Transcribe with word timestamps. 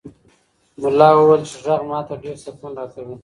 ملا 0.81 1.09
وویل 1.15 1.43
چې 1.49 1.57
غږ 1.65 1.81
ماته 1.89 2.13
ډېر 2.23 2.35
سکون 2.43 2.71
راکوي. 2.79 3.15